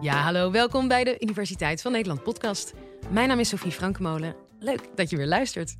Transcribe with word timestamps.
Ja, 0.00 0.22
hallo, 0.22 0.50
welkom 0.50 0.88
bij 0.88 1.04
de 1.04 1.16
Universiteit 1.20 1.82
van 1.82 1.92
Nederland 1.92 2.22
podcast. 2.22 2.74
Mijn 3.10 3.28
naam 3.28 3.38
is 3.38 3.48
Sophie 3.48 3.72
Frankmolen. 3.72 4.34
Leuk 4.58 4.80
dat 4.94 5.10
je 5.10 5.16
weer 5.16 5.26
luistert. 5.26 5.76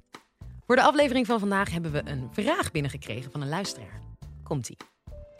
Voor 0.67 0.77
de 0.77 0.83
aflevering 0.83 1.27
van 1.27 1.39
vandaag 1.39 1.71
hebben 1.71 1.93
we 1.93 2.03
een 2.05 2.29
vraag 2.33 2.71
binnengekregen 2.71 3.31
van 3.31 3.41
een 3.41 3.49
luisteraar. 3.49 4.01
Komt-ie. 4.43 4.77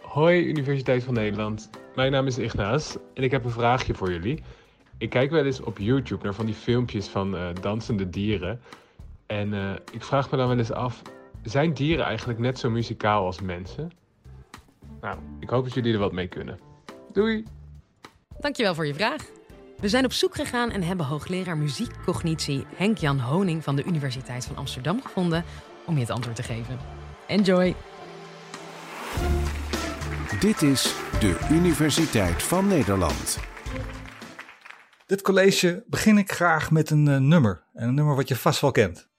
Hoi 0.01 0.45
Universiteit 0.45 1.05
van 1.05 1.15
Nederland, 1.15 1.71
mijn 1.95 2.13
naam 2.13 2.27
is 2.27 2.39
Ignaas 2.39 2.97
en 3.15 3.23
ik 3.23 3.31
heb 3.31 3.45
een 3.45 3.51
vraagje 3.51 3.95
voor 3.95 4.13
jullie. 4.13 4.43
Ik 4.99 5.11
kijk 5.11 5.31
wel 5.31 5.45
eens 5.45 5.61
op 5.61 5.79
YouTube 5.79 6.25
naar 6.25 6.35
van 6.35 6.47
die 6.47 6.55
filmpjes 6.55 7.09
van 7.09 7.35
uh, 7.35 7.49
dansende 7.61 8.11
dieren. 8.11 8.61
En 9.27 9.53
uh, 9.53 9.73
ik 9.93 10.05
vraag 10.05 10.31
me 10.31 10.37
dan 10.37 10.49
wel 10.49 10.59
eens 10.59 10.73
af, 10.73 11.03
zijn 11.43 11.75
dieren 11.75 12.05
eigenlijk 12.05 12.39
net 12.39 12.59
zo 12.59 12.71
muzikaal 12.71 13.25
als 13.25 13.41
mensen? 13.41 13.91
Nou, 15.01 15.19
ik 15.41 15.49
hoop 15.49 15.65
dat 15.65 15.75
jullie 15.75 15.93
er 15.93 15.99
wat 15.99 16.13
mee 16.13 16.29
kunnen. 16.29 16.59
Doei! 17.13 17.45
Dankjewel 18.41 18.75
voor 18.75 18.87
je 18.87 18.95
vraag. 18.95 19.23
We 19.77 19.89
zijn 19.89 20.05
op 20.05 20.13
zoek 20.13 20.35
gegaan 20.35 20.71
en 20.71 20.83
hebben 20.83 21.07
hoogleraar 21.07 21.57
muziekcognitie 21.57 22.67
Henk-Jan 22.75 23.21
Honing 23.21 23.65
van 23.65 23.77
de 23.77 23.85
Universiteit 23.85 24.45
van 24.45 24.57
Amsterdam 24.57 25.03
gevonden 25.03 25.45
om 25.87 25.95
je 25.95 26.01
het 26.01 26.11
antwoord 26.11 26.37
te 26.37 26.43
geven. 26.43 26.79
Enjoy! 27.27 27.75
Dit 30.41 30.63
is 30.63 30.95
de 31.21 31.47
Universiteit 31.51 32.43
van 32.43 32.67
Nederland. 32.67 33.39
Dit 35.07 35.23
college 35.23 35.85
begin 35.87 36.19
ik 36.19 36.33
graag 36.33 36.71
met 36.71 36.91
een 36.91 37.07
uh, 37.07 37.17
nummer. 37.17 37.65
En 37.75 37.89
een 37.89 37.95
nummer 37.95 38.17
wat 38.17 38.29
je 38.29 38.37
vast 38.37 38.61
wel 38.61 38.71
kent. 38.71 39.10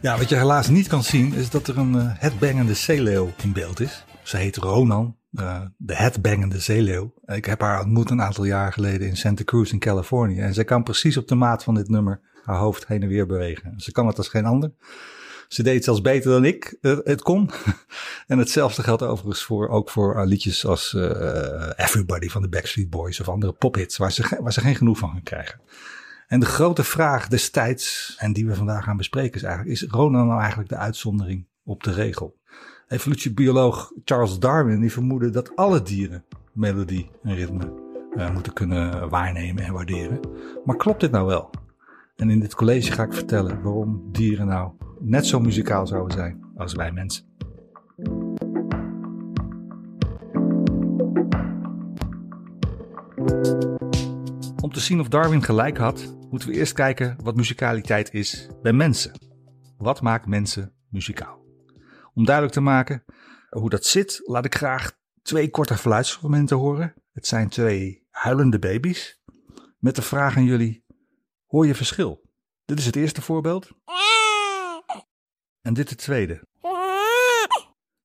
Ja, 0.00 0.18
wat 0.18 0.28
je 0.28 0.36
helaas 0.36 0.68
niet 0.68 0.86
kan 0.86 1.02
zien 1.02 1.34
is 1.34 1.50
dat 1.50 1.68
er 1.68 1.78
een 1.78 1.94
uh, 1.94 2.02
headbangende 2.04 2.74
zeeleeuw 2.74 3.32
in 3.42 3.52
beeld 3.52 3.80
is. 3.80 4.04
Ze 4.22 4.36
heet 4.36 4.56
Ronan, 4.56 5.16
uh, 5.32 5.60
de 5.76 5.94
headbangende 5.96 6.60
zeeleeuw. 6.60 7.14
Ik 7.26 7.44
heb 7.44 7.60
haar 7.60 7.82
ontmoet 7.82 8.10
een 8.10 8.22
aantal 8.22 8.44
jaar 8.44 8.72
geleden 8.72 9.08
in 9.08 9.16
Santa 9.16 9.44
Cruz 9.44 9.72
in 9.72 9.78
Californië. 9.78 10.38
En 10.38 10.54
zij 10.54 10.64
kan 10.64 10.82
precies 10.82 11.16
op 11.16 11.28
de 11.28 11.34
maat 11.34 11.64
van 11.64 11.74
dit 11.74 11.88
nummer 11.88 12.20
haar 12.44 12.56
hoofd 12.56 12.86
heen 12.86 13.02
en 13.02 13.08
weer 13.08 13.26
bewegen. 13.26 13.80
Ze 13.80 13.92
kan 13.92 14.06
het 14.06 14.18
als 14.18 14.28
geen 14.28 14.44
ander. 14.44 14.72
Ze 15.48 15.62
deed 15.62 15.74
het 15.74 15.84
zelfs 15.84 16.00
beter 16.00 16.30
dan 16.30 16.44
ik 16.44 16.78
uh, 16.80 16.98
het 17.04 17.22
kon. 17.22 17.50
en 18.26 18.38
hetzelfde 18.38 18.82
geldt 18.82 19.02
overigens 19.02 19.42
voor, 19.42 19.68
ook 19.68 19.90
voor 19.90 20.26
liedjes 20.26 20.66
als 20.66 20.92
Everybody 21.76 22.28
van 22.28 22.42
de 22.42 22.48
Backstreet 22.48 22.90
Boys 22.90 23.20
of 23.20 23.28
andere 23.28 23.52
pophits 23.52 23.96
waar 23.96 24.12
ze, 24.12 24.38
waar 24.42 24.52
ze 24.52 24.60
geen 24.60 24.76
genoeg 24.76 24.98
van 24.98 25.10
gaan 25.10 25.22
krijgen. 25.22 25.60
En 26.28 26.40
de 26.40 26.46
grote 26.46 26.84
vraag 26.84 27.28
destijds, 27.28 28.14
en 28.18 28.32
die 28.32 28.46
we 28.46 28.54
vandaag 28.54 28.84
gaan 28.84 28.96
bespreken, 28.96 29.34
is 29.34 29.42
eigenlijk: 29.42 29.74
is 29.74 29.90
Ronan 29.90 30.26
nou 30.26 30.40
eigenlijk 30.40 30.68
de 30.68 30.76
uitzondering 30.76 31.46
op 31.64 31.82
de 31.82 31.92
regel? 31.92 32.36
Evolutiebioloog 32.88 33.92
Charles 34.04 34.38
Darwin 34.38 34.80
die 34.80 34.92
vermoedde 34.92 35.30
dat 35.30 35.56
alle 35.56 35.82
dieren 35.82 36.24
melodie 36.52 37.10
en 37.22 37.34
ritme 37.34 37.72
uh, 38.16 38.32
moeten 38.32 38.52
kunnen 38.52 39.08
waarnemen 39.08 39.64
en 39.64 39.72
waarderen. 39.72 40.20
Maar 40.64 40.76
klopt 40.76 41.00
dit 41.00 41.10
nou 41.10 41.26
wel? 41.26 41.50
En 42.16 42.30
in 42.30 42.40
dit 42.40 42.54
college 42.54 42.92
ga 42.92 43.02
ik 43.02 43.12
vertellen 43.12 43.62
waarom 43.62 44.08
dieren 44.12 44.46
nou 44.46 44.72
net 45.00 45.26
zo 45.26 45.40
muzikaal 45.40 45.86
zouden 45.86 46.16
zijn 46.16 46.44
als 46.56 46.74
wij 46.74 46.92
mensen. 46.92 47.24
Om 54.60 54.72
te 54.72 54.80
zien 54.80 55.00
of 55.00 55.08
Darwin 55.08 55.42
gelijk 55.42 55.78
had, 55.78 56.16
moeten 56.30 56.48
we 56.48 56.54
eerst 56.54 56.72
kijken 56.72 57.16
wat 57.22 57.36
muzikaliteit 57.36 58.14
is 58.14 58.48
bij 58.62 58.72
mensen. 58.72 59.12
Wat 59.76 60.00
maakt 60.00 60.26
mensen 60.26 60.74
muzikaal? 60.88 61.44
Om 62.14 62.24
duidelijk 62.24 62.54
te 62.54 62.60
maken 62.60 63.04
hoe 63.48 63.70
dat 63.70 63.84
zit, 63.84 64.20
laat 64.24 64.44
ik 64.44 64.54
graag 64.54 64.92
twee 65.22 65.50
korte 65.50 65.74
geluidsfragmenten 65.74 66.56
horen. 66.56 66.94
Het 67.12 67.26
zijn 67.26 67.48
twee 67.48 68.06
huilende 68.10 68.58
baby's. 68.58 69.20
Met 69.78 69.96
de 69.96 70.02
vraag 70.02 70.36
aan 70.36 70.44
jullie: 70.44 70.84
hoor 71.46 71.66
je 71.66 71.74
verschil? 71.74 72.30
Dit 72.64 72.78
is 72.78 72.86
het 72.86 72.96
eerste 72.96 73.22
voorbeeld. 73.22 73.70
En 75.62 75.74
dit 75.74 75.88
het 75.88 75.98
tweede. 75.98 76.46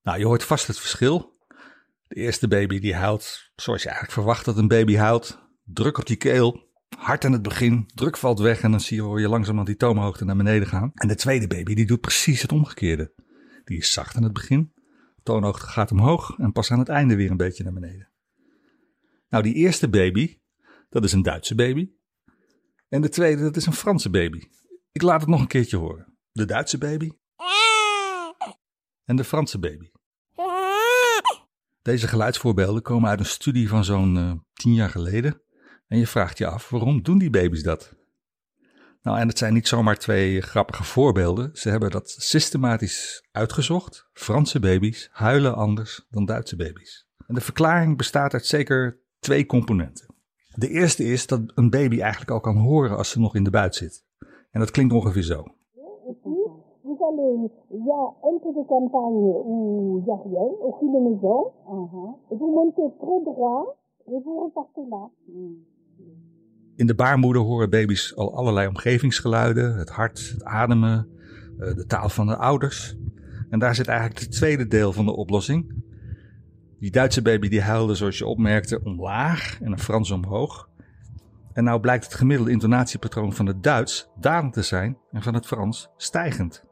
Nou, 0.03 0.19
je 0.19 0.25
hoort 0.25 0.43
vast 0.43 0.67
het 0.67 0.79
verschil. 0.79 1.37
De 2.07 2.15
eerste 2.15 2.47
baby 2.47 2.79
die 2.79 2.95
huilt 2.95 3.51
zoals 3.55 3.81
je 3.81 3.87
eigenlijk 3.87 4.17
verwacht 4.17 4.45
dat 4.45 4.57
een 4.57 4.67
baby 4.67 4.95
huilt. 4.95 5.41
Druk 5.63 5.97
op 5.97 6.05
die 6.05 6.17
keel, 6.17 6.72
hard 6.97 7.25
aan 7.25 7.31
het 7.31 7.41
begin, 7.41 7.89
druk 7.95 8.17
valt 8.17 8.39
weg 8.39 8.61
en 8.61 8.71
dan 8.71 8.79
zie 8.79 8.95
je, 8.95 9.01
hoor 9.03 9.19
je 9.19 9.27
langzaam 9.27 9.65
die 9.65 9.75
toonhoogte 9.75 10.25
naar 10.25 10.35
beneden 10.35 10.67
gaan. 10.67 10.91
En 10.93 11.07
de 11.07 11.15
tweede 11.15 11.47
baby 11.47 11.73
die 11.73 11.85
doet 11.85 12.01
precies 12.01 12.41
het 12.41 12.51
omgekeerde. 12.51 13.13
Die 13.63 13.77
is 13.77 13.91
zacht 13.91 14.15
aan 14.15 14.23
het 14.23 14.33
begin, 14.33 14.73
toonhoogte 15.23 15.67
gaat 15.67 15.91
omhoog 15.91 16.37
en 16.37 16.51
pas 16.51 16.71
aan 16.71 16.79
het 16.79 16.89
einde 16.89 17.15
weer 17.15 17.31
een 17.31 17.37
beetje 17.37 17.63
naar 17.63 17.73
beneden. 17.73 18.11
Nou, 19.29 19.43
die 19.43 19.53
eerste 19.53 19.89
baby, 19.89 20.37
dat 20.89 21.03
is 21.03 21.11
een 21.11 21.21
Duitse 21.21 21.55
baby. 21.55 21.89
En 22.89 23.01
de 23.01 23.09
tweede, 23.09 23.41
dat 23.41 23.55
is 23.55 23.65
een 23.65 23.73
Franse 23.73 24.09
baby. 24.09 24.41
Ik 24.91 25.01
laat 25.01 25.21
het 25.21 25.29
nog 25.29 25.39
een 25.39 25.47
keertje 25.47 25.77
horen. 25.77 26.17
De 26.31 26.45
Duitse 26.45 26.77
baby. 26.77 27.11
En 29.05 29.15
de 29.15 29.23
Franse 29.23 29.59
baby. 29.59 29.89
Deze 31.81 32.07
geluidsvoorbeelden 32.07 32.81
komen 32.81 33.09
uit 33.09 33.19
een 33.19 33.25
studie 33.25 33.69
van 33.69 33.83
zo'n 33.83 34.15
uh, 34.15 34.33
tien 34.53 34.73
jaar 34.73 34.89
geleden. 34.89 35.42
En 35.93 35.99
je 35.99 36.07
vraagt 36.07 36.37
je 36.37 36.47
af, 36.47 36.69
waarom 36.69 37.01
doen 37.01 37.17
die 37.17 37.29
baby's 37.29 37.63
dat? 37.63 37.95
Nou, 39.01 39.19
en 39.19 39.27
het 39.27 39.37
zijn 39.37 39.53
niet 39.53 39.67
zomaar 39.67 39.97
twee 39.97 40.41
grappige 40.41 40.83
voorbeelden. 40.83 41.49
Ze 41.53 41.69
hebben 41.69 41.91
dat 41.91 42.09
systematisch 42.09 43.27
uitgezocht. 43.31 44.09
Franse 44.13 44.59
baby's 44.59 45.09
huilen 45.11 45.55
anders 45.55 46.07
dan 46.09 46.25
Duitse 46.25 46.55
baby's. 46.55 47.07
En 47.27 47.35
de 47.35 47.41
verklaring 47.41 47.97
bestaat 47.97 48.33
uit 48.33 48.45
zeker 48.45 48.99
twee 49.19 49.45
componenten. 49.45 50.15
De 50.55 50.69
eerste 50.69 51.03
is 51.03 51.27
dat 51.27 51.41
een 51.55 51.69
baby 51.69 52.01
eigenlijk 52.01 52.31
al 52.31 52.39
kan 52.39 52.57
horen 52.57 52.97
als 52.97 53.09
ze 53.09 53.19
nog 53.19 53.35
in 53.35 53.43
de 53.43 53.49
buit 53.49 53.75
zit. 53.75 54.05
En 54.51 54.59
dat 54.59 54.71
klinkt 54.71 54.93
ongeveer 54.93 55.23
zo. 55.23 55.43
Vous 65.25 65.72
In 66.75 66.87
de 66.87 66.95
baarmoeder 66.95 67.41
horen 67.41 67.69
baby's 67.69 68.15
al 68.15 68.35
allerlei 68.35 68.67
omgevingsgeluiden, 68.67 69.77
het 69.77 69.89
hart, 69.89 70.29
het 70.31 70.43
ademen, 70.43 71.07
de 71.57 71.85
taal 71.87 72.09
van 72.09 72.27
de 72.27 72.37
ouders. 72.37 72.95
En 73.49 73.59
daar 73.59 73.75
zit 73.75 73.87
eigenlijk 73.87 74.19
het 74.19 74.31
tweede 74.31 74.67
deel 74.67 74.93
van 74.93 75.05
de 75.05 75.15
oplossing. 75.15 75.73
Die 76.79 76.91
Duitse 76.91 77.21
baby 77.21 77.47
die 77.47 77.61
huilde, 77.61 77.95
zoals 77.95 78.17
je 78.17 78.25
opmerkte, 78.25 78.83
omlaag 78.83 79.61
en 79.61 79.71
een 79.71 79.79
Frans 79.79 80.11
omhoog. 80.11 80.69
En 81.53 81.63
nou 81.63 81.79
blijkt 81.79 82.03
het 82.05 82.13
gemiddelde 82.13 82.51
intonatiepatroon 82.51 83.33
van 83.33 83.45
het 83.45 83.63
Duits 83.63 84.09
dalend 84.19 84.53
te 84.53 84.61
zijn 84.61 84.97
en 85.11 85.21
van 85.21 85.33
het 85.33 85.45
Frans 85.45 85.89
stijgend. 85.97 86.63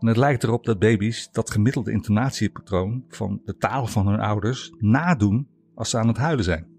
En 0.00 0.06
het 0.06 0.16
lijkt 0.16 0.42
erop 0.42 0.64
dat 0.64 0.78
baby's 0.78 1.28
dat 1.32 1.50
gemiddelde 1.50 1.92
intonatiepatroon 1.92 3.04
van 3.08 3.40
de 3.44 3.56
taal 3.56 3.86
van 3.86 4.08
hun 4.08 4.20
ouders 4.20 4.72
nadoen 4.78 5.48
als 5.74 5.90
ze 5.90 5.98
aan 5.98 6.08
het 6.08 6.16
huilen 6.16 6.44
zijn. 6.44 6.69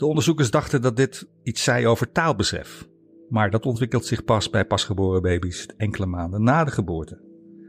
De 0.00 0.06
onderzoekers 0.06 0.50
dachten 0.50 0.82
dat 0.82 0.96
dit 0.96 1.28
iets 1.42 1.62
zei 1.62 1.86
over 1.86 2.12
taalbesef, 2.12 2.88
maar 3.28 3.50
dat 3.50 3.66
ontwikkelt 3.66 4.04
zich 4.04 4.24
pas 4.24 4.50
bij 4.50 4.64
pasgeboren 4.64 5.22
baby's 5.22 5.66
enkele 5.76 6.06
maanden 6.06 6.42
na 6.42 6.64
de 6.64 6.70
geboorte. 6.70 7.22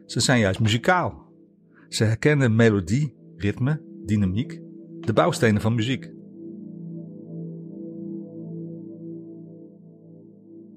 Ze 0.05 0.19
zijn 0.19 0.39
juist 0.39 0.59
muzikaal. 0.59 1.33
Ze 1.89 2.03
herkennen 2.03 2.55
melodie, 2.55 3.15
ritme, 3.35 3.81
dynamiek, 4.05 4.61
de 4.99 5.13
bouwstenen 5.13 5.61
van 5.61 5.75
muziek. 5.75 6.11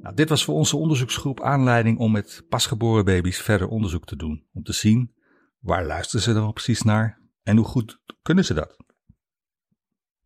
Nou, 0.01 0.15
dit 0.15 0.29
was 0.29 0.45
voor 0.45 0.55
onze 0.55 0.77
onderzoeksgroep 0.77 1.41
aanleiding 1.41 1.99
om 1.99 2.13
met 2.13 2.45
pasgeboren 2.49 3.05
baby's 3.05 3.39
verder 3.39 3.69
onderzoek 3.69 4.07
te 4.07 4.17
doen. 4.17 4.45
Om 4.53 4.63
te 4.63 4.73
zien 4.73 5.15
waar 5.61 5.87
luisteren 5.87 6.25
ze 6.25 6.33
dan 6.33 6.53
precies 6.53 6.83
naar 6.83 7.21
en 7.43 7.57
hoe 7.57 7.67
goed 7.67 8.01
kunnen 8.23 8.45
ze 8.45 8.55
dat. 8.55 8.84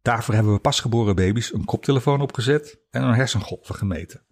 Daarvoor 0.09 0.35
hebben 0.35 0.53
we 0.53 0.61
pasgeboren 0.61 1.15
baby's 1.15 1.53
een 1.53 1.65
koptelefoon 1.65 2.21
opgezet 2.21 2.81
en 2.91 3.03
hun 3.03 3.15
hersengolven 3.15 3.75
gemeten. 3.75 4.27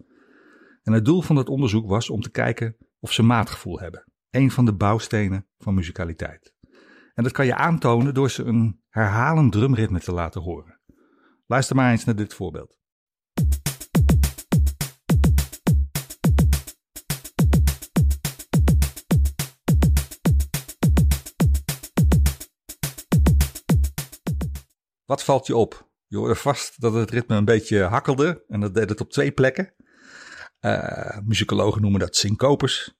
En 0.83 0.93
het 0.93 1.05
doel 1.05 1.21
van 1.21 1.35
het 1.35 1.49
onderzoek 1.49 1.87
was 1.87 2.09
om 2.09 2.21
te 2.21 2.31
kijken 2.31 2.77
of 2.99 3.11
ze 3.11 3.23
maatgevoel 3.23 3.79
hebben. 3.79 4.11
Een 4.29 4.51
van 4.51 4.65
de 4.65 4.73
bouwstenen 4.73 5.47
van 5.57 5.73
muzikaliteit. 5.73 6.53
En 7.13 7.23
dat 7.23 7.31
kan 7.31 7.45
je 7.45 7.55
aantonen 7.55 8.13
door 8.13 8.29
ze 8.29 8.43
een 8.43 8.81
herhalend 8.89 9.51
drumritme 9.51 9.99
te 9.99 10.11
laten 10.11 10.41
horen. 10.41 10.79
Luister 11.45 11.75
maar 11.75 11.91
eens 11.91 12.05
naar 12.05 12.15
dit 12.15 12.33
voorbeeld. 12.33 12.76
Wat 25.07 25.23
valt 25.23 25.47
je 25.47 25.55
op? 25.55 25.89
Je 26.07 26.17
hoorde 26.17 26.35
vast 26.35 26.81
dat 26.81 26.93
het 26.93 27.09
ritme 27.09 27.35
een 27.35 27.45
beetje 27.45 27.81
hakkelde 27.81 28.43
en 28.47 28.59
dat 28.59 28.73
deed 28.73 28.89
het 28.89 29.01
op 29.01 29.11
twee 29.11 29.31
plekken. 29.31 29.73
Uh, 30.61 31.17
muzikologen 31.23 31.81
noemen 31.81 31.99
dat 31.99 32.15
syncopes. 32.15 32.97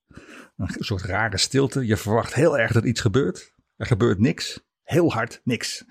Een 0.57 0.67
soort 0.79 1.01
rare 1.01 1.37
stilte. 1.37 1.85
Je 1.85 1.97
verwacht 1.97 2.33
heel 2.33 2.57
erg 2.57 2.71
dat 2.71 2.83
iets 2.83 3.01
gebeurt. 3.01 3.53
Er 3.75 3.85
gebeurt 3.85 4.19
niks. 4.19 4.65
Heel 4.83 5.11
hard 5.11 5.41
niks. 5.43 5.85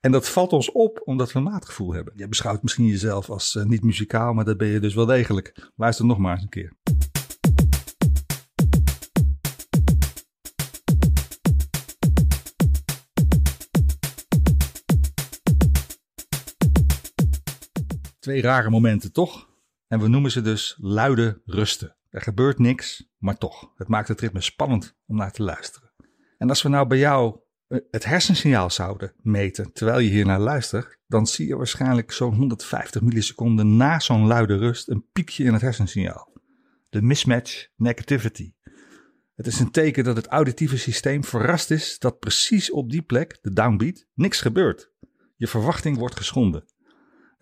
En 0.00 0.12
dat 0.12 0.28
valt 0.28 0.52
ons 0.52 0.72
op 0.72 1.02
omdat 1.04 1.32
we 1.32 1.38
een 1.38 1.44
maatgevoel 1.44 1.92
hebben. 1.92 2.12
Je 2.16 2.28
beschouwt 2.28 2.62
misschien 2.62 2.86
jezelf 2.86 3.30
als 3.30 3.54
uh, 3.54 3.64
niet 3.64 3.82
muzikaal, 3.82 4.32
maar 4.32 4.44
dat 4.44 4.56
ben 4.56 4.68
je 4.68 4.80
dus 4.80 4.94
wel 4.94 5.06
degelijk. 5.06 5.70
Luister 5.76 6.04
nog 6.04 6.18
maar 6.18 6.34
eens 6.34 6.42
een 6.42 6.48
keer. 6.48 6.72
Twee 18.22 18.40
rare 18.40 18.70
momenten, 18.70 19.12
toch? 19.12 19.48
En 19.86 20.00
we 20.00 20.08
noemen 20.08 20.30
ze 20.30 20.40
dus 20.40 20.76
luide 20.80 21.42
rusten. 21.44 21.96
Er 22.10 22.20
gebeurt 22.20 22.58
niks, 22.58 23.08
maar 23.18 23.38
toch. 23.38 23.72
Het 23.76 23.88
maakt 23.88 24.08
het 24.08 24.20
ritme 24.20 24.40
spannend 24.40 24.96
om 25.06 25.16
naar 25.16 25.32
te 25.32 25.42
luisteren. 25.42 25.92
En 26.38 26.48
als 26.48 26.62
we 26.62 26.68
nou 26.68 26.86
bij 26.86 26.98
jou 26.98 27.40
eh, 27.66 27.78
het 27.90 28.04
hersensignaal 28.04 28.70
zouden 28.70 29.12
meten 29.22 29.72
terwijl 29.72 29.98
je 29.98 30.10
hier 30.10 30.26
naar 30.26 30.40
luistert, 30.40 30.98
dan 31.06 31.26
zie 31.26 31.46
je 31.46 31.56
waarschijnlijk 31.56 32.12
zo'n 32.12 32.34
150 32.34 33.02
milliseconden 33.02 33.76
na 33.76 34.00
zo'n 34.00 34.26
luide 34.26 34.56
rust 34.56 34.88
een 34.88 35.06
piekje 35.12 35.44
in 35.44 35.52
het 35.52 35.62
hersensignaal. 35.62 36.32
De 36.88 37.02
mismatch 37.02 37.68
negativity. 37.76 38.52
Het 39.34 39.46
is 39.46 39.58
een 39.58 39.70
teken 39.70 40.04
dat 40.04 40.16
het 40.16 40.26
auditieve 40.26 40.78
systeem 40.78 41.24
verrast 41.24 41.70
is 41.70 41.98
dat 41.98 42.18
precies 42.18 42.70
op 42.70 42.90
die 42.90 43.02
plek, 43.02 43.38
de 43.40 43.52
downbeat, 43.52 44.06
niks 44.14 44.40
gebeurt. 44.40 44.90
Je 45.36 45.46
verwachting 45.46 45.96
wordt 45.96 46.16
geschonden. 46.16 46.64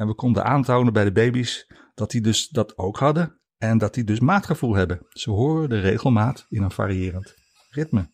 En 0.01 0.07
we 0.07 0.15
konden 0.15 0.45
aantonen 0.45 0.93
bij 0.93 1.05
de 1.05 1.13
baby's 1.13 1.67
dat 1.95 2.11
die 2.11 2.21
dus 2.21 2.49
dat 2.49 2.79
ook 2.79 2.99
hadden 2.99 3.41
en 3.59 3.79
dat 3.79 3.95
die 3.95 4.05
dus 4.05 4.21
maatgevoel 4.21 4.75
hebben. 4.75 5.07
Ze 5.09 5.31
horen 5.31 5.69
de 5.69 5.81
regelmaat 5.81 6.47
in 6.49 6.63
een 6.63 6.71
variërend 6.71 7.35
ritme. 7.71 8.11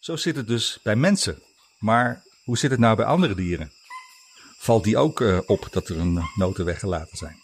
Zo 0.00 0.16
zit 0.16 0.36
het 0.36 0.46
dus 0.46 0.80
bij 0.82 0.96
mensen. 0.96 1.42
Maar 1.78 2.22
hoe 2.44 2.58
zit 2.58 2.70
het 2.70 2.80
nou 2.80 2.96
bij 2.96 3.04
andere 3.04 3.34
dieren? 3.34 3.70
Valt 4.58 4.84
die 4.84 4.96
ook 4.96 5.20
uh, 5.20 5.38
op 5.46 5.68
dat 5.70 5.88
er 5.88 5.98
een 5.98 6.22
noten 6.34 6.64
weggelaten 6.64 7.16
zijn? 7.16 7.36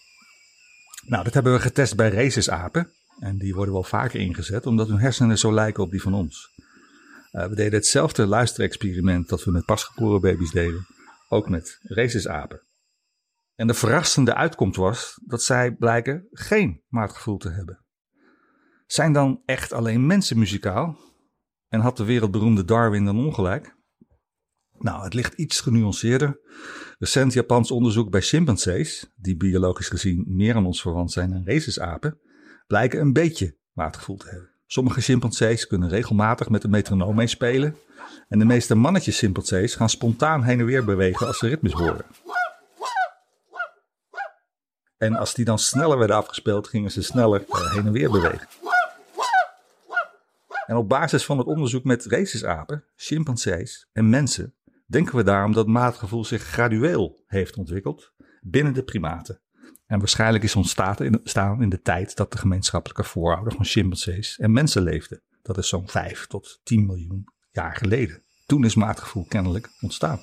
Nou, 1.06 1.24
dat 1.24 1.34
hebben 1.34 1.52
we 1.52 1.60
getest 1.60 1.96
bij 1.96 2.08
rhesusapen. 2.08 2.92
En 3.18 3.38
die 3.38 3.54
worden 3.54 3.74
wel 3.74 3.84
vaker 3.84 4.20
ingezet, 4.20 4.66
omdat 4.66 4.88
hun 4.88 4.98
hersenen 4.98 5.38
zo 5.38 5.52
lijken 5.52 5.82
op 5.82 5.90
die 5.90 6.02
van 6.02 6.14
ons. 6.14 6.50
Uh, 7.32 7.46
we 7.46 7.54
deden 7.54 7.78
hetzelfde 7.78 8.26
luisterexperiment 8.26 9.28
dat 9.28 9.44
we 9.44 9.50
met 9.50 9.64
pasgeboren 9.64 10.20
baby's 10.20 10.50
deden, 10.50 10.86
ook 11.28 11.48
met 11.48 11.78
rhesusapen. 11.82 12.62
En 13.54 13.66
de 13.66 13.74
verrassende 13.74 14.34
uitkomst 14.34 14.76
was 14.76 15.20
dat 15.24 15.42
zij 15.42 15.74
blijken 15.74 16.26
geen 16.30 16.82
maatgevoel 16.88 17.36
te 17.36 17.50
hebben. 17.50 17.84
Zijn 18.86 19.12
dan 19.12 19.42
echt 19.44 19.72
alleen 19.72 20.06
mensen 20.06 20.38
muzikaal? 20.38 20.98
En 21.68 21.80
had 21.80 21.96
de 21.96 22.04
wereldberoemde 22.04 22.64
Darwin 22.64 23.04
dan 23.04 23.18
ongelijk? 23.18 23.76
Nou, 24.78 25.04
het 25.04 25.14
ligt 25.14 25.34
iets 25.34 25.60
genuanceerder. 25.60 26.40
Recent 26.98 27.32
Japans 27.32 27.70
onderzoek 27.70 28.10
bij 28.10 28.20
chimpansees, 28.20 29.12
die 29.16 29.36
biologisch 29.36 29.88
gezien 29.88 30.24
meer 30.26 30.54
aan 30.54 30.66
ons 30.66 30.80
verwant 30.80 31.12
zijn 31.12 31.30
dan 31.30 31.44
rhesusapen, 31.44 32.18
blijken 32.66 33.00
een 33.00 33.12
beetje 33.12 33.56
maatgevoel 33.72 34.16
te 34.16 34.28
hebben. 34.28 34.50
Sommige 34.66 35.00
chimpansees 35.00 35.66
kunnen 35.66 35.88
regelmatig 35.88 36.48
met 36.48 36.64
een 36.64 36.70
metronoom 36.70 37.14
meespelen. 37.14 37.76
En 38.28 38.38
de 38.38 38.44
meeste 38.44 38.74
mannetjes 38.74 39.18
chimpansees 39.18 39.74
gaan 39.74 39.88
spontaan 39.88 40.42
heen 40.42 40.60
en 40.60 40.66
weer 40.66 40.84
bewegen 40.84 41.26
als 41.26 41.38
ze 41.38 41.48
ritmes 41.48 41.72
horen. 41.72 42.04
En 44.96 45.14
als 45.14 45.34
die 45.34 45.44
dan 45.44 45.58
sneller 45.58 45.98
werden 45.98 46.16
afgespeeld, 46.16 46.68
gingen 46.68 46.90
ze 46.90 47.02
sneller 47.02 47.44
eh, 47.48 47.72
heen 47.72 47.86
en 47.86 47.92
weer 47.92 48.10
bewegen. 48.10 48.48
En 50.66 50.76
op 50.76 50.88
basis 50.88 51.24
van 51.24 51.38
het 51.38 51.46
onderzoek 51.46 51.84
met 51.84 52.04
rhesusapen, 52.04 52.84
chimpansees 52.96 53.88
en 53.92 54.08
mensen 54.08 54.54
denken 54.86 55.16
we 55.16 55.22
daarom 55.22 55.52
dat 55.52 55.66
maatgevoel 55.66 56.24
zich 56.24 56.42
gradueel 56.42 57.24
heeft 57.26 57.56
ontwikkeld 57.56 58.12
binnen 58.40 58.74
de 58.74 58.82
primaten. 58.82 59.40
En 59.86 59.98
waarschijnlijk 59.98 60.44
is 60.44 60.56
ontstaan 60.56 61.62
in 61.62 61.68
de 61.68 61.80
tijd 61.82 62.16
dat 62.16 62.32
de 62.32 62.38
gemeenschappelijke 62.38 63.04
voorouder 63.04 63.52
van 63.52 63.64
chimpansees 63.64 64.38
en 64.38 64.52
mensen 64.52 64.82
leefden. 64.82 65.22
Dat 65.42 65.58
is 65.58 65.68
zo'n 65.68 65.88
5 65.88 66.26
tot 66.26 66.60
10 66.62 66.86
miljoen 66.86 67.28
jaar 67.50 67.76
geleden. 67.76 68.22
Toen 68.46 68.64
is 68.64 68.74
maatgevoel 68.74 69.26
kennelijk 69.28 69.70
ontstaan. 69.80 70.20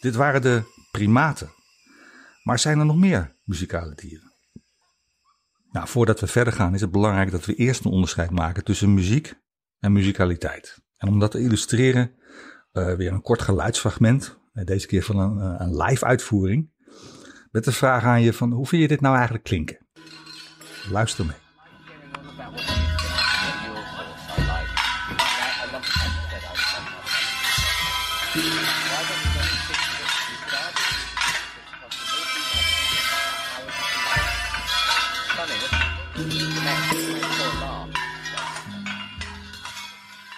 Dit 0.00 0.14
waren 0.14 0.42
de 0.42 0.62
primaten. 0.90 1.50
Maar 2.42 2.58
zijn 2.58 2.78
er 2.78 2.86
nog 2.86 2.96
meer 2.96 3.36
muzikale 3.44 3.94
dieren? 3.94 4.32
Nou, 5.70 5.88
voordat 5.88 6.20
we 6.20 6.26
verder 6.26 6.52
gaan 6.52 6.74
is 6.74 6.80
het 6.80 6.90
belangrijk 6.90 7.30
dat 7.30 7.44
we 7.44 7.54
eerst 7.54 7.84
een 7.84 7.90
onderscheid 7.90 8.30
maken 8.30 8.64
tussen 8.64 8.94
muziek 8.94 9.34
en 9.78 9.92
muzikaliteit. 9.92 10.78
En 10.96 11.08
om 11.08 11.18
dat 11.18 11.30
te 11.30 11.40
illustreren, 11.40 12.14
uh, 12.72 12.94
weer 12.94 13.12
een 13.12 13.22
kort 13.22 13.42
geluidsfragment. 13.42 14.38
Uh, 14.52 14.64
deze 14.64 14.86
keer 14.86 15.02
van 15.02 15.18
een, 15.18 15.38
uh, 15.38 15.54
een 15.58 15.76
live 15.76 16.04
uitvoering. 16.04 16.70
Met 17.50 17.64
de 17.64 17.72
vraag 17.72 18.04
aan 18.04 18.22
je 18.22 18.32
van 18.32 18.52
hoe 18.52 18.66
vind 18.66 18.82
je 18.82 18.88
dit 18.88 19.00
nou 19.00 19.14
eigenlijk 19.14 19.44
klinken? 19.44 19.86
Luister 20.90 21.26
mee. 21.26 21.47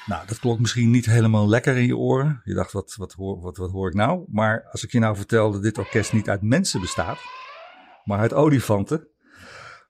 Nou, 0.06 0.26
dat 0.26 0.38
klonk 0.38 0.60
misschien 0.60 0.90
niet 0.90 1.06
helemaal 1.06 1.48
lekker 1.48 1.76
in 1.76 1.86
je 1.86 1.96
oren. 1.96 2.40
Je 2.44 2.54
dacht, 2.54 2.72
wat, 2.72 2.94
wat, 2.98 3.12
hoor, 3.12 3.40
wat, 3.40 3.56
wat 3.56 3.70
hoor 3.70 3.88
ik 3.88 3.94
nou? 3.94 4.24
Maar 4.28 4.68
als 4.70 4.84
ik 4.84 4.92
je 4.92 4.98
nou 4.98 5.16
vertel 5.16 5.52
dat 5.52 5.62
dit 5.62 5.78
orkest 5.78 6.12
niet 6.12 6.28
uit 6.28 6.42
mensen 6.42 6.80
bestaat, 6.80 7.18
maar 8.04 8.18
uit 8.18 8.32
olifanten, 8.32 9.08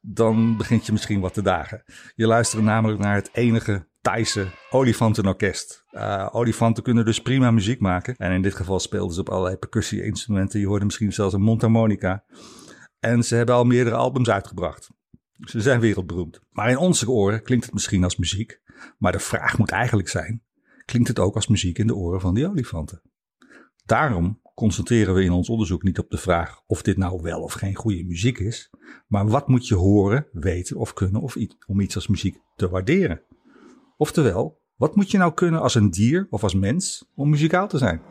dan 0.01 0.57
begint 0.57 0.87
je 0.87 0.93
misschien 0.93 1.21
wat 1.21 1.35
te 1.35 1.43
dagen. 1.43 1.83
Je 2.15 2.27
luistert 2.27 2.63
namelijk 2.63 3.01
naar 3.01 3.15
het 3.15 3.31
enige 3.33 3.89
Thaise 4.01 4.49
olifantenorkest. 4.71 5.85
Uh, 5.93 6.29
olifanten 6.33 6.83
kunnen 6.83 7.05
dus 7.05 7.23
prima 7.23 7.51
muziek 7.51 7.81
maken. 7.81 8.17
En 8.17 8.33
in 8.33 8.43
dit 8.43 8.55
geval 8.55 8.81
speelden 8.81 9.15
ze 9.15 9.21
op 9.21 9.29
allerlei 9.29 9.57
percussie-instrumenten. 9.57 10.61
Je 10.61 10.67
hoorde 10.67 10.85
misschien 10.85 11.13
zelfs 11.13 11.35
een 11.35 11.43
mondharmonica. 11.43 12.25
En 13.01 13.23
ze 13.23 13.35
hebben 13.35 13.55
al 13.55 13.65
meerdere 13.65 13.97
albums 13.97 14.29
uitgebracht. 14.29 14.91
Ze 15.41 15.61
zijn 15.61 15.81
wereldberoemd. 15.81 16.41
Maar 16.51 16.71
in 16.71 16.77
onze 16.77 17.11
oren 17.11 17.43
klinkt 17.43 17.65
het 17.65 17.75
misschien 17.75 18.05
als 18.05 18.17
muziek. 18.17 18.61
Maar 18.99 19.13
de 19.13 19.19
vraag 19.19 19.59
moet 19.59 19.71
eigenlijk 19.71 20.09
zijn: 20.09 20.43
klinkt 20.85 21.09
het 21.09 21.19
ook 21.19 21.35
als 21.35 21.47
muziek 21.47 21.79
in 21.79 21.87
de 21.87 21.95
oren 21.95 22.21
van 22.21 22.35
die 22.35 22.49
olifanten? 22.49 23.03
Daarom 23.85 24.41
concentreren 24.55 25.15
we 25.15 25.25
in 25.25 25.31
ons 25.31 25.49
onderzoek 25.49 25.83
niet 25.83 25.99
op 25.99 26.11
de 26.11 26.19
vraag 26.19 26.63
of 26.67 26.83
dit 26.83 26.97
nou 26.97 27.23
wel 27.23 27.43
of 27.43 27.53
geen 27.53 27.75
goede 27.75 28.05
muziek 28.05 28.39
is, 28.39 28.71
maar 29.07 29.29
wat 29.29 29.49
moet 29.49 29.69
je 29.69 29.75
horen, 29.75 30.27
weten 30.33 30.77
of 30.77 30.93
kunnen 30.93 31.21
of 31.21 31.35
iets, 31.35 31.57
om 31.67 31.81
iets 31.81 31.95
als 31.95 32.07
muziek 32.07 32.39
te 32.57 32.69
waarderen? 32.69 33.23
Oftewel, 34.01 34.61
wat 34.77 34.97
moet 34.97 35.11
je 35.11 35.19
nou 35.19 35.35
kunnen 35.35 35.61
als 35.61 35.75
een 35.75 35.91
dier 35.91 36.27
of 36.31 36.43
als 36.43 36.55
mens 36.55 37.11
om 37.15 37.31
muzikaal 37.31 37.69
te 37.69 37.79
zijn? 37.79 38.03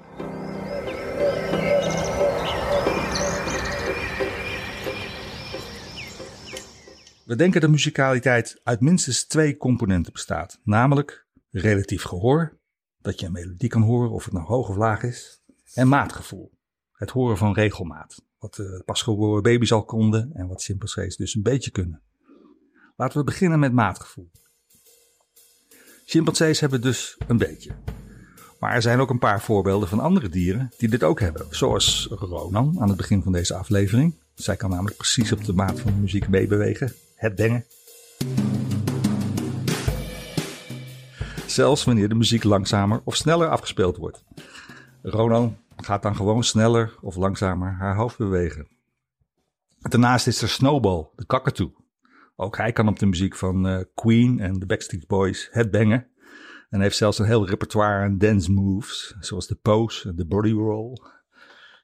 We 7.25 7.35
denken 7.35 7.61
dat 7.61 7.69
muzikaliteit 7.69 8.59
uit 8.63 8.81
minstens 8.81 9.25
twee 9.25 9.57
componenten 9.57 10.13
bestaat. 10.13 10.59
Namelijk 10.63 11.27
relatief 11.51 12.03
gehoor, 12.03 12.59
dat 13.01 13.19
je 13.19 13.25
een 13.25 13.31
melodie 13.31 13.69
kan 13.69 13.81
horen 13.81 14.11
of 14.11 14.23
het 14.23 14.33
nou 14.33 14.45
hoog 14.45 14.69
of 14.69 14.75
laag 14.75 15.03
is. 15.03 15.41
En 15.73 15.87
maatgevoel, 15.87 16.51
het 16.91 17.09
horen 17.09 17.37
van 17.37 17.53
regelmaat. 17.53 18.25
Wat 18.39 18.57
uh, 18.57 18.79
pasgeboren 18.85 19.43
baby's 19.43 19.71
al 19.71 19.85
konden 19.85 20.33
en 20.33 20.47
wat 20.47 20.63
chimpansees 20.63 21.15
dus 21.15 21.35
een 21.35 21.43
beetje 21.43 21.71
kunnen. 21.71 22.01
Laten 22.95 23.17
we 23.17 23.23
beginnen 23.23 23.59
met 23.59 23.73
maatgevoel. 23.73 24.31
Chimpansees 26.09 26.59
hebben 26.59 26.81
dus 26.81 27.17
een 27.27 27.37
beetje. 27.37 27.71
Maar 28.59 28.73
er 28.73 28.81
zijn 28.81 28.99
ook 28.99 29.09
een 29.09 29.19
paar 29.19 29.41
voorbeelden 29.41 29.89
van 29.89 29.99
andere 29.99 30.29
dieren 30.29 30.71
die 30.77 30.89
dit 30.89 31.03
ook 31.03 31.19
hebben. 31.19 31.45
Zoals 31.49 32.07
Ronan 32.11 32.75
aan 32.79 32.87
het 32.87 32.97
begin 32.97 33.23
van 33.23 33.31
deze 33.31 33.55
aflevering. 33.55 34.15
Zij 34.33 34.55
kan 34.55 34.69
namelijk 34.69 34.97
precies 34.97 35.31
op 35.31 35.45
de 35.45 35.53
maat 35.53 35.79
van 35.79 35.91
de 35.91 35.97
muziek 35.97 36.27
meebewegen 36.27 36.93
het 37.15 37.37
dengen. 37.37 37.65
Zelfs 41.45 41.83
wanneer 41.83 42.09
de 42.09 42.15
muziek 42.15 42.43
langzamer 42.43 43.01
of 43.03 43.15
sneller 43.15 43.49
afgespeeld 43.49 43.97
wordt. 43.97 44.23
Ronan 45.01 45.57
gaat 45.77 46.01
dan 46.01 46.15
gewoon 46.15 46.43
sneller 46.43 46.93
of 47.01 47.15
langzamer 47.15 47.73
haar 47.73 47.95
hoofd 47.95 48.17
bewegen. 48.17 48.67
Daarnaast 49.79 50.27
is 50.27 50.41
er 50.41 50.49
Snowball, 50.49 51.07
de 51.15 51.25
kakatoe. 51.25 51.71
Ook 52.41 52.57
hij 52.57 52.71
kan 52.71 52.87
op 52.87 52.99
de 52.99 53.05
muziek 53.05 53.35
van 53.35 53.67
uh, 53.67 53.79
Queen 53.93 54.39
en 54.39 54.59
de 54.59 54.65
Backstreet 54.65 55.07
Boys 55.07 55.47
headbangen. 55.51 56.07
En 56.69 56.81
heeft 56.81 56.97
zelfs 56.97 57.19
een 57.19 57.25
heel 57.25 57.47
repertoire 57.47 58.03
aan 58.03 58.17
dance 58.17 58.51
moves, 58.51 59.15
zoals 59.19 59.47
de 59.47 59.55
pose 59.55 60.09
en 60.09 60.15
de 60.15 60.25
body 60.25 60.51
roll. 60.51 60.97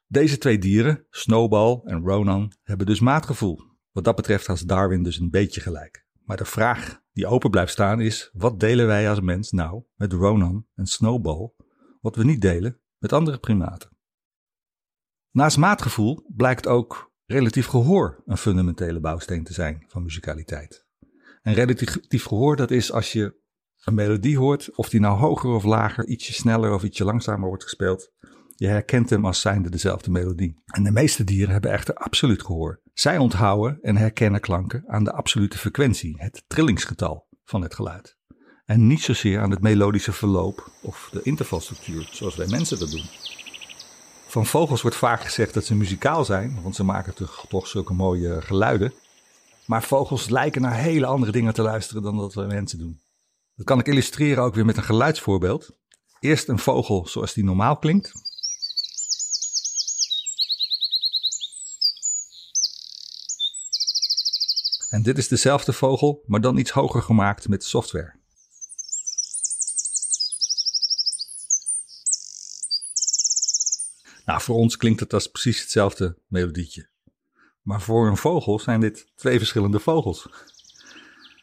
Deze 0.06 0.38
twee 0.38 0.58
dieren, 0.58 1.06
Snowball 1.10 1.80
en 1.84 2.00
Ronan, 2.00 2.52
hebben 2.62 2.86
dus 2.86 3.00
maatgevoel. 3.00 3.60
Wat 3.92 4.04
dat 4.04 4.16
betreft 4.16 4.46
had 4.46 4.62
Darwin 4.66 5.02
dus 5.02 5.18
een 5.18 5.30
beetje 5.30 5.60
gelijk. 5.60 6.06
Maar 6.24 6.36
de 6.36 6.44
vraag 6.44 7.02
die 7.12 7.26
open 7.26 7.50
blijft 7.50 7.72
staan 7.72 8.00
is: 8.00 8.30
wat 8.32 8.60
delen 8.60 8.86
wij 8.86 9.08
als 9.10 9.20
mens 9.20 9.50
nou 9.50 9.82
met 9.94 10.12
Ronan 10.12 10.66
en 10.74 10.86
Snowball, 10.86 11.50
wat 12.00 12.16
we 12.16 12.24
niet 12.24 12.40
delen 12.40 12.80
met 12.98 13.12
andere 13.12 13.38
primaten? 13.38 13.90
Naast 15.30 15.56
maatgevoel 15.56 16.26
blijkt 16.36 16.66
ook 16.66 17.14
relatief 17.26 17.66
gehoor 17.66 18.22
een 18.26 18.36
fundamentele 18.36 19.00
bouwsteen 19.00 19.44
te 19.44 19.52
zijn 19.52 19.84
van 19.88 20.02
muzikaliteit. 20.02 20.86
En 21.42 21.54
relatief 21.54 22.24
gehoor, 22.24 22.56
dat 22.56 22.70
is 22.70 22.92
als 22.92 23.12
je 23.12 23.44
een 23.84 23.94
melodie 23.94 24.38
hoort, 24.38 24.76
of 24.76 24.88
die 24.88 25.00
nou 25.00 25.18
hoger 25.18 25.50
of 25.50 25.64
lager, 25.64 26.06
ietsje 26.06 26.32
sneller 26.32 26.72
of 26.72 26.82
ietsje 26.82 27.04
langzamer 27.04 27.48
wordt 27.48 27.62
gespeeld. 27.62 28.12
Je 28.54 28.66
herkent 28.66 29.10
hem 29.10 29.26
als 29.26 29.40
zijnde 29.40 29.70
dezelfde 29.70 30.10
melodie. 30.10 30.62
En 30.64 30.82
de 30.82 30.90
meeste 30.90 31.24
dieren 31.24 31.52
hebben 31.52 31.70
echter 31.70 31.94
absoluut 31.94 32.42
gehoor. 32.42 32.80
Zij 32.92 33.18
onthouden 33.18 33.78
en 33.80 33.96
herkennen 33.96 34.40
klanken 34.40 34.84
aan 34.86 35.04
de 35.04 35.12
absolute 35.12 35.58
frequentie, 35.58 36.14
het 36.18 36.44
trillingsgetal 36.46 37.28
van 37.44 37.62
het 37.62 37.74
geluid. 37.74 38.18
En 38.64 38.86
niet 38.86 39.00
zozeer 39.00 39.40
aan 39.40 39.50
het 39.50 39.60
melodische 39.60 40.12
verloop 40.12 40.70
of 40.82 41.08
de 41.12 41.22
intervalstructuur, 41.22 42.08
zoals 42.12 42.36
wij 42.36 42.46
mensen 42.46 42.78
dat 42.78 42.90
doen. 42.90 43.04
Van 44.26 44.46
vogels 44.46 44.82
wordt 44.82 44.96
vaak 44.96 45.20
gezegd 45.20 45.54
dat 45.54 45.64
ze 45.64 45.74
muzikaal 45.74 46.24
zijn, 46.24 46.62
want 46.62 46.74
ze 46.74 46.84
maken 46.84 47.14
toch, 47.48 47.66
zulke 47.66 47.92
mooie 47.92 48.42
geluiden. 48.42 48.92
Maar 49.66 49.82
vogels 49.82 50.28
lijken 50.28 50.62
naar 50.62 50.74
hele 50.74 51.06
andere 51.06 51.32
dingen 51.32 51.54
te 51.54 51.62
luisteren 51.62 52.02
dan 52.02 52.16
dat 52.16 52.34
we 52.34 52.42
mensen 52.42 52.78
doen. 52.78 53.00
Dat 53.54 53.66
kan 53.66 53.78
ik 53.78 53.86
illustreren 53.86 54.42
ook 54.42 54.54
weer 54.54 54.64
met 54.64 54.76
een 54.76 54.82
geluidsvoorbeeld. 54.82 55.70
Eerst 56.20 56.48
een 56.48 56.58
vogel 56.58 57.06
zoals 57.06 57.32
die 57.32 57.44
normaal 57.44 57.76
klinkt. 57.76 58.12
En 64.90 65.02
dit 65.02 65.18
is 65.18 65.28
dezelfde 65.28 65.72
vogel, 65.72 66.22
maar 66.26 66.40
dan 66.40 66.56
iets 66.56 66.70
hoger 66.70 67.02
gemaakt 67.02 67.48
met 67.48 67.64
software. 67.64 68.14
Nou, 74.26 74.40
voor 74.40 74.56
ons 74.56 74.76
klinkt 74.76 75.00
het 75.00 75.12
als 75.12 75.26
precies 75.26 75.60
hetzelfde 75.60 76.18
melodietje. 76.26 76.88
Maar 77.62 77.80
voor 77.80 78.06
een 78.06 78.16
vogel 78.16 78.58
zijn 78.58 78.80
dit 78.80 79.12
twee 79.14 79.38
verschillende 79.38 79.80
vogels. 79.80 80.28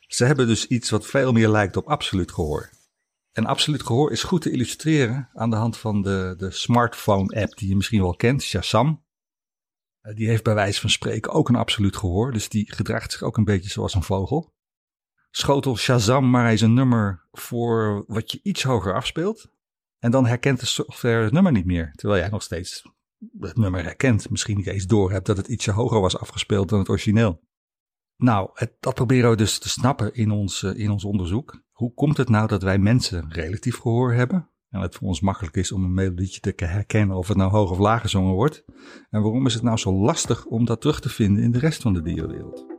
Ze 0.08 0.26
hebben 0.26 0.48
dus 0.48 0.68
iets 0.68 0.90
wat 0.90 1.06
veel 1.06 1.32
meer 1.32 1.50
lijkt 1.50 1.78
op 1.78 1.88
absoluut 1.88 2.32
gehoor. 2.32 2.70
En 3.32 3.46
absoluut 3.46 3.84
gehoor 3.84 4.12
is 4.12 4.24
goed 4.24 4.42
te 4.42 4.52
illustreren 4.52 5.30
aan 5.34 5.50
de 5.50 5.56
hand 5.56 5.78
van 5.78 6.02
de, 6.02 6.34
de 6.38 6.52
smartphone-app 6.52 7.58
die 7.58 7.70
je 7.70 7.76
misschien 7.76 8.02
wel 8.02 8.16
kent, 8.16 8.42
Shazam. 8.42 9.04
Eh, 10.02 10.16
die 10.16 10.28
heeft 10.28 10.44
bij 10.44 10.54
wijze 10.54 10.82
van 10.82 10.90
spreken 10.90 11.32
ook 11.32 11.50
een 11.50 11.56
absoluut 11.56 11.98
gehoor, 11.98 12.32
dus 12.32 12.50
die 12.50 12.74
gedraagt 12.74 13.12
zich 13.12 13.22
ook 13.22 13.38
een 13.38 13.44
beetje 13.44 13.70
zoals 13.70 13.94
een 13.94 14.04
vogel. 14.04 14.54
Schotel 15.32 15.78
Shazam 15.78 16.30
maar 16.30 16.50
eens 16.50 16.62
een 16.62 16.74
nummer 16.74 17.28
voor 17.32 18.04
wat 18.08 18.32
je 18.32 18.40
iets 18.44 18.64
hoger 18.64 18.94
afspeelt. 18.94 19.53
En 20.04 20.12
dan 20.12 20.26
herkent 20.26 20.60
de 20.60 20.66
software 20.66 21.24
het 21.24 21.34
nummer 21.34 21.52
niet 21.52 21.66
meer, 21.66 21.92
terwijl 21.96 22.22
jij 22.22 22.30
nog 22.30 22.42
steeds 22.42 22.82
het 23.40 23.58
nummer 23.58 23.84
herkent. 23.84 24.30
Misschien 24.30 24.58
niet 24.58 24.68
eens 24.68 24.86
door 24.86 25.12
hebt 25.12 25.26
dat 25.26 25.38
het 25.38 25.48
ietsje 25.48 25.72
hoger 25.72 26.00
was 26.00 26.18
afgespeeld 26.18 26.70
dan 26.70 26.80
het 26.80 26.90
origineel. 26.90 27.42
Nou, 28.18 28.50
het, 28.54 28.76
dat 28.80 28.94
proberen 28.94 29.30
we 29.30 29.36
dus 29.36 29.60
te 29.60 29.70
snappen 29.70 30.14
in 30.14 30.32
ons, 30.32 30.64
in 30.64 30.90
ons 30.90 31.04
onderzoek. 31.04 31.64
Hoe 31.72 31.94
komt 31.94 32.18
het 32.18 32.30
nou 32.30 32.48
dat 32.48 32.64
wij 32.64 32.78
mensen 32.78 33.32
relatief 33.32 33.78
gehoor 33.78 34.14
hebben? 34.14 34.50
En 34.70 34.82
het 34.82 34.96
voor 34.96 35.08
ons 35.08 35.22
makkelijk 35.22 35.56
is 35.56 35.72
om 35.72 35.84
een 35.84 35.94
melodietje 35.94 36.40
te 36.40 36.66
herkennen 36.66 37.18
of 37.18 37.28
het 37.28 37.38
nou 37.38 37.52
hoog 37.52 37.72
of 37.72 37.78
laag 37.78 38.02
gezongen 38.02 38.34
wordt. 38.34 38.64
En 39.10 39.22
waarom 39.22 39.46
is 39.46 39.54
het 39.54 39.64
nou 39.64 39.78
zo 39.78 39.94
lastig 39.94 40.46
om 40.46 40.66
dat 40.66 40.82
terug 40.82 41.00
te 41.00 41.10
vinden 41.10 41.44
in 41.44 41.52
de 41.52 41.60
rest 41.60 41.82
van 41.82 41.94
de 41.94 42.02
dierenwereld? 42.02 42.73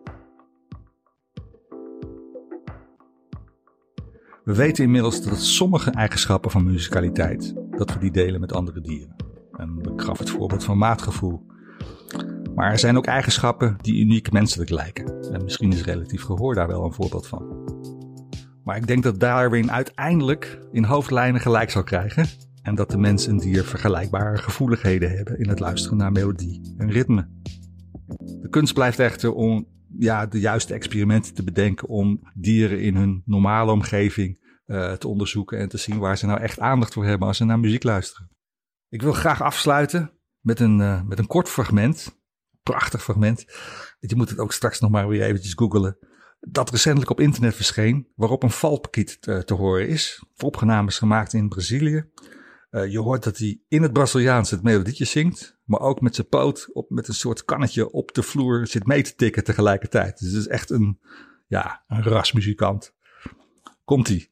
We 4.45 4.55
weten 4.55 4.85
inmiddels 4.85 5.23
dat 5.23 5.41
sommige 5.41 5.91
eigenschappen 5.91 6.51
van 6.51 6.65
musicaliteit, 6.65 7.55
dat 7.71 7.93
we 7.93 7.99
die 7.99 8.11
delen 8.11 8.41
met 8.41 8.53
andere 8.53 8.81
dieren. 8.81 9.17
En 9.53 9.79
ik 9.93 10.01
het 10.19 10.31
voorbeeld 10.31 10.65
van 10.65 10.79
maatgevoel. 10.79 11.47
Maar 12.55 12.71
er 12.71 12.79
zijn 12.79 12.97
ook 12.97 13.07
eigenschappen 13.07 13.77
die 13.81 14.01
uniek 14.01 14.33
menselijk 14.33 14.71
lijken. 14.71 15.33
En 15.33 15.43
misschien 15.45 15.73
is 15.73 15.83
relatief 15.83 16.23
gehoor 16.23 16.55
daar 16.55 16.67
wel 16.67 16.85
een 16.85 16.93
voorbeeld 16.93 17.27
van. 17.27 17.65
Maar 18.65 18.77
ik 18.77 18.87
denk 18.87 19.03
dat 19.03 19.21
Darwin 19.21 19.71
uiteindelijk 19.71 20.59
in 20.73 20.85
hoofdlijnen 20.85 21.41
gelijk 21.41 21.71
zal 21.71 21.83
krijgen. 21.83 22.27
En 22.63 22.75
dat 22.75 22.91
de 22.91 22.99
mens 22.99 23.27
en 23.27 23.39
dier 23.39 23.65
vergelijkbare 23.65 24.37
gevoeligheden 24.37 25.11
hebben 25.11 25.39
in 25.39 25.49
het 25.49 25.61
luisteren 25.61 25.99
naar 25.99 26.13
melodie 26.13 26.75
en 26.77 26.91
ritme. 26.91 27.29
De 28.41 28.49
kunst 28.51 28.75
blijft 28.75 28.99
echter 28.99 29.33
om 29.33 29.67
ja, 29.99 30.27
de 30.27 30.41
juiste 30.41 30.75
experimenten 30.75 31.35
te 31.35 31.45
bedenken 31.45 31.89
om 31.89 32.21
dieren 32.35 32.81
in 32.81 32.97
hun 32.97 33.23
normale 33.25 33.73
omgeving 33.73 34.43
uh, 34.67 34.93
te 34.93 35.09
onderzoeken 35.09 35.59
en 35.59 35.69
te 35.69 35.77
zien 35.77 35.99
waar 35.99 36.19
ze 36.19 36.27
nou 36.27 36.41
echt 36.41 36.61
aandacht 36.61 36.93
voor 36.93 37.05
hebben 37.05 37.29
als 37.29 37.37
ze 37.37 37.45
naar 37.45 37.59
muziek 37.59 37.83
luisteren. 37.83 38.31
Ik 38.89 39.03
wil 39.03 39.13
graag 39.13 39.43
afsluiten 39.43 40.13
met 40.41 40.61
een, 40.61 40.79
uh, 40.81 41.03
met 41.03 41.19
een 41.19 41.27
kort 41.27 41.49
fragment. 41.49 42.23
Prachtig 42.63 43.03
fragment. 43.03 43.45
Je 44.01 44.17
moet 44.17 44.31
het 44.31 44.39
ook 44.39 44.53
straks 44.53 44.81
nog 44.81 44.91
maar 44.91 45.09
weer 45.09 45.23
eventjes 45.23 45.55
googelen. 45.55 45.99
Dat 46.41 46.71
recentelijk 46.71 47.11
op 47.11 47.21
internet 47.21 47.55
verscheen, 47.55 48.09
waarop 48.15 48.43
een 48.43 48.51
valpakiet 48.51 49.23
te, 49.23 49.45
te 49.45 49.55
horen 49.55 49.89
is. 49.89 50.25
Opnames 50.37 50.99
gemaakt 50.99 51.33
in 51.33 51.49
Brazilië. 51.49 52.11
Uh, 52.75 52.91
je 52.91 52.99
hoort 52.99 53.25
dat 53.25 53.39
hij 53.39 53.61
in 53.69 53.83
het 53.83 53.93
Braziliaans 53.93 54.51
het 54.51 54.63
melodietje 54.63 55.05
zingt, 55.05 55.59
maar 55.65 55.81
ook 55.81 56.01
met 56.01 56.15
zijn 56.15 56.29
poot 56.29 56.69
op, 56.73 56.91
met 56.91 57.09
een 57.09 57.15
soort 57.15 57.45
kannetje 57.45 57.91
op 57.91 58.15
de 58.15 58.23
vloer 58.23 58.67
zit 58.67 58.87
mee 58.87 59.03
te 59.03 59.15
tikken 59.15 59.45
tegelijkertijd. 59.45 60.19
Dus 60.19 60.29
het 60.29 60.41
is 60.41 60.47
echt 60.47 60.71
een, 60.71 61.01
ja, 61.47 61.85
een 61.89 62.03
rasmuzikant. 62.03 62.95
Komt-ie. 63.85 64.31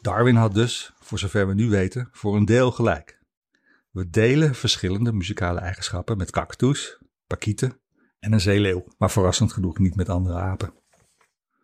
Darwin 0.00 0.36
had 0.36 0.54
dus, 0.54 0.92
voor 1.00 1.18
zover 1.18 1.46
we 1.46 1.54
nu 1.54 1.68
weten, 1.68 2.08
voor 2.12 2.36
een 2.36 2.44
deel 2.44 2.70
gelijk. 2.70 3.22
We 3.94 4.08
delen 4.08 4.54
verschillende 4.54 5.12
muzikale 5.12 5.60
eigenschappen 5.60 6.16
met 6.16 6.30
kakatoes, 6.30 6.98
pakieten 7.26 7.80
en 8.18 8.32
een 8.32 8.40
zeeleeuw, 8.40 8.84
maar 8.98 9.10
verrassend 9.10 9.52
genoeg 9.52 9.78
niet 9.78 9.96
met 9.96 10.08
andere 10.08 10.38
apen. 10.38 10.72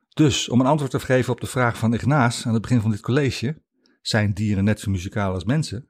Dus, 0.09 0.49
om 0.49 0.61
een 0.61 0.67
antwoord 0.67 0.91
te 0.91 1.01
geven 1.01 1.33
op 1.33 1.41
de 1.41 1.47
vraag 1.47 1.79
van 1.79 1.95
Ignaas 1.95 2.47
aan 2.47 2.53
het 2.53 2.63
begin 2.63 2.81
van 2.81 2.91
dit 2.91 3.01
college, 3.01 3.63
zijn 4.01 4.33
dieren 4.33 4.65
net 4.65 4.81
zo 4.81 4.91
muzikaal 4.91 5.33
als 5.33 5.45
mensen? 5.45 5.89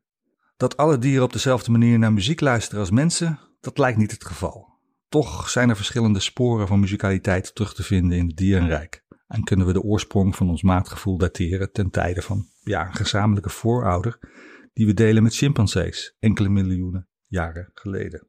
Dat 0.56 0.76
alle 0.76 0.98
dieren 0.98 1.24
op 1.24 1.32
dezelfde 1.32 1.70
manier 1.70 1.98
naar 1.98 2.12
muziek 2.12 2.40
luisteren 2.40 2.80
als 2.80 2.90
mensen, 2.90 3.38
dat 3.60 3.78
lijkt 3.78 3.98
niet 3.98 4.10
het 4.10 4.24
geval. 4.24 4.68
Toch 5.08 5.50
zijn 5.50 5.68
er 5.68 5.76
verschillende 5.76 6.20
sporen 6.20 6.66
van 6.66 6.80
muzikaliteit 6.80 7.54
terug 7.54 7.74
te 7.74 7.82
vinden 7.82 8.18
in 8.18 8.26
het 8.26 8.36
dierenrijk. 8.36 9.04
En 9.26 9.44
kunnen 9.44 9.66
we 9.66 9.72
de 9.72 9.82
oorsprong 9.82 10.36
van 10.36 10.48
ons 10.48 10.62
maatgevoel 10.62 11.18
dateren 11.18 11.72
ten 11.72 11.90
tijde 11.90 12.22
van 12.22 12.46
ja, 12.62 12.86
een 12.86 12.94
gezamenlijke 12.94 13.50
voorouder 13.50 14.18
die 14.72 14.86
we 14.86 14.94
delen 14.94 15.22
met 15.22 15.34
chimpansees 15.34 16.16
enkele 16.18 16.48
miljoenen 16.48 17.08
jaren 17.26 17.70
geleden. 17.74 18.28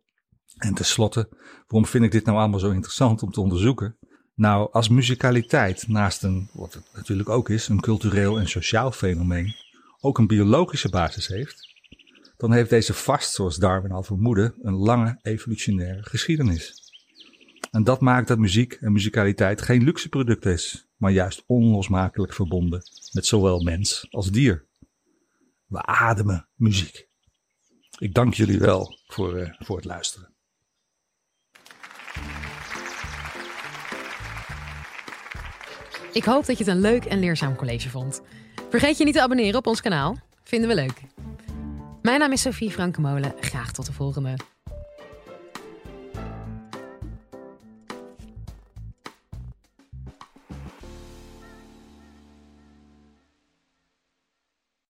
En 0.58 0.74
tenslotte, 0.74 1.30
waarom 1.68 1.90
vind 1.90 2.04
ik 2.04 2.12
dit 2.12 2.26
nou 2.26 2.38
allemaal 2.38 2.60
zo 2.60 2.72
interessant 2.72 3.24
om 3.24 3.32
te 3.32 3.42
onderzoeken? 3.42 3.98
Nou, 4.36 4.72
als 4.72 4.90
muzikaliteit 4.90 5.88
naast 5.88 6.24
een, 6.24 6.50
wat 6.54 6.74
het 6.74 6.84
natuurlijk 6.94 7.30
ook 7.30 7.50
is, 7.50 7.68
een 7.68 7.82
cultureel 7.82 8.40
en 8.40 8.50
sociaal 8.50 8.92
fenomeen, 8.92 9.56
ook 10.00 10.18
een 10.18 10.28
biologische 10.28 10.90
basis 10.90 11.28
heeft, 11.28 11.70
dan 12.38 12.54
heeft 12.54 12.70
deze 12.70 12.94
vast, 12.94 13.34
zoals 13.34 13.58
Darwin 13.58 13.92
al 13.92 14.04
vermoedde, 14.04 14.54
een 14.62 14.74
lange 14.74 15.20
evolutionaire 15.22 16.04
geschiedenis. 16.04 16.74
En 17.72 17.84
dat 17.84 18.02
maakt 18.02 18.28
dat 18.28 18.38
muziek 18.38 18.74
en 18.74 18.92
muzikaliteit 18.92 19.62
geen 19.62 19.84
luxe 19.84 20.10
product 20.10 20.46
is, 20.46 20.88
maar 20.96 21.12
juist 21.12 21.44
onlosmakelijk 21.46 22.34
verbonden 22.34 22.82
met 23.12 23.26
zowel 23.26 23.64
mens 23.64 24.08
als 24.10 24.32
dier. 24.32 24.70
We 25.72 25.86
ademen 25.86 26.48
muziek. 26.56 27.08
Ik 27.98 28.14
dank 28.14 28.34
jullie 28.34 28.60
wel 28.60 29.00
voor, 29.06 29.40
uh, 29.40 29.54
voor 29.60 29.76
het 29.76 29.86
luisteren. 29.86 30.36
Ik 36.12 36.24
hoop 36.24 36.46
dat 36.46 36.58
je 36.58 36.64
het 36.64 36.74
een 36.74 36.82
leuk 36.82 37.06
en 37.06 37.20
leerzaam 37.20 37.56
college 37.56 37.90
vond. 37.90 38.22
Vergeet 38.70 38.98
je 38.98 39.04
niet 39.04 39.14
te 39.14 39.22
abonneren 39.22 39.60
op 39.60 39.68
ons 39.68 39.82
kanaal. 39.82 40.18
Vinden 40.44 40.70
we 40.70 40.76
leuk. 40.76 41.02
Mijn 42.02 42.20
naam 42.20 42.32
is 42.32 42.42
Sophie 42.42 42.72
Frankemolen. 42.72 43.34
Graag 43.40 43.72
tot 43.72 43.86
de 43.86 43.94
volgende. 43.94 44.38